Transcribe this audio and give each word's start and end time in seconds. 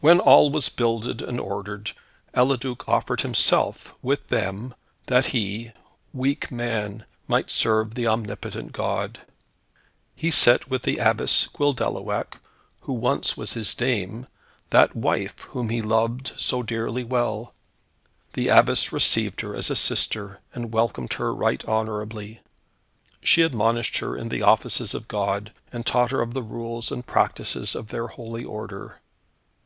When 0.00 0.20
all 0.20 0.50
was 0.50 0.68
builded 0.68 1.20
and 1.22 1.40
ordered, 1.40 1.90
Eliduc 2.32 2.88
offered 2.88 3.22
himself, 3.22 3.94
with 4.00 4.28
them, 4.28 4.74
that 5.06 5.26
he 5.26 5.72
weak 6.12 6.52
man 6.52 7.04
might 7.26 7.50
serve 7.50 7.96
the 7.96 8.06
omnipotent 8.06 8.70
God. 8.70 9.18
He 10.14 10.30
set 10.30 10.70
with 10.70 10.82
the 10.82 10.98
Abbess 10.98 11.48
Guildeluec 11.48 12.38
who 12.82 12.92
once 12.92 13.36
was 13.36 13.54
his 13.54 13.74
dame 13.74 14.26
that 14.70 14.94
wife 14.94 15.40
whom 15.40 15.68
he 15.68 15.82
loved 15.82 16.32
so 16.38 16.62
dearly 16.62 17.02
well. 17.02 17.52
The 18.34 18.50
Abbess 18.50 18.92
received 18.92 19.40
her 19.40 19.52
as 19.56 19.68
a 19.68 19.74
sister, 19.74 20.38
and 20.54 20.72
welcomed 20.72 21.14
her 21.14 21.34
right 21.34 21.64
honourably. 21.64 22.38
She 23.20 23.42
admonished 23.42 23.98
her 23.98 24.16
in 24.16 24.28
the 24.28 24.42
offices 24.42 24.94
of 24.94 25.08
God, 25.08 25.52
and 25.72 25.84
taught 25.84 26.12
her 26.12 26.20
of 26.22 26.34
the 26.34 26.42
rules 26.44 26.92
and 26.92 27.04
practice 27.04 27.74
of 27.74 27.88
their 27.88 28.06
holy 28.06 28.44
Order. 28.44 29.00